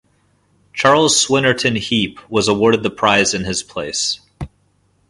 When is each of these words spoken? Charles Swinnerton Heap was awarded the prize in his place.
Charles 0.73 1.13
Swinnerton 1.15 1.77
Heap 1.77 2.19
was 2.27 2.47
awarded 2.47 2.81
the 2.81 2.89
prize 2.89 3.35
in 3.35 3.43
his 3.43 3.61
place. 3.61 4.19